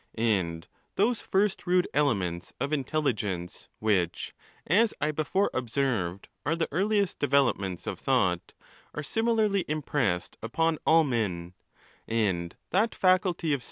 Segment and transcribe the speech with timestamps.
[0.15, 4.33] And those first rude elements of intelligence which,
[4.65, 8.53] as I before observed, are the earliest developments of thought,
[8.95, 11.53] are similarly impressed upon all men;
[12.07, 13.59] and that faculty of 412 ON THE LAWS.